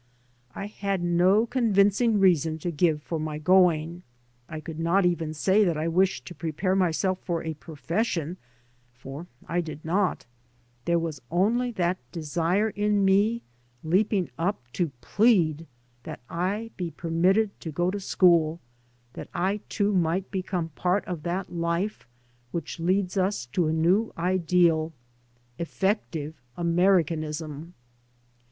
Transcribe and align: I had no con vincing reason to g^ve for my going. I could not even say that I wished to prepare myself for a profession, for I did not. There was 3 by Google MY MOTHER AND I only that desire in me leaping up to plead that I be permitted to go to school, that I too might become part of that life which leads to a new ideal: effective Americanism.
I 0.55 0.65
had 0.65 1.03
no 1.03 1.45
con 1.45 1.73
vincing 1.73 2.19
reason 2.19 2.57
to 2.57 2.71
g^ve 2.71 3.01
for 3.01 3.19
my 3.19 3.37
going. 3.37 4.01
I 4.49 4.59
could 4.59 4.79
not 4.79 5.05
even 5.05 5.31
say 5.35 5.63
that 5.63 5.77
I 5.77 5.87
wished 5.87 6.25
to 6.25 6.33
prepare 6.33 6.75
myself 6.75 7.19
for 7.23 7.43
a 7.43 7.53
profession, 7.53 8.37
for 8.95 9.27
I 9.47 9.61
did 9.61 9.85
not. 9.85 10.25
There 10.85 10.97
was 10.97 11.17
3 11.17 11.21
by 11.21 11.23
Google 11.23 11.37
MY 11.37 11.43
MOTHER 11.43 11.49
AND 11.49 11.61
I 11.61 11.61
only 11.65 11.71
that 11.73 12.11
desire 12.11 12.69
in 12.71 13.05
me 13.05 13.43
leaping 13.83 14.29
up 14.39 14.63
to 14.73 14.89
plead 15.01 15.67
that 16.01 16.21
I 16.27 16.71
be 16.77 16.89
permitted 16.89 17.59
to 17.59 17.71
go 17.71 17.91
to 17.91 17.99
school, 17.99 18.59
that 19.13 19.29
I 19.35 19.57
too 19.69 19.93
might 19.93 20.31
become 20.31 20.69
part 20.69 21.05
of 21.05 21.21
that 21.21 21.53
life 21.53 22.07
which 22.49 22.79
leads 22.79 23.17
to 23.51 23.67
a 23.67 23.71
new 23.71 24.11
ideal: 24.17 24.93
effective 25.59 26.33
Americanism. 26.57 27.75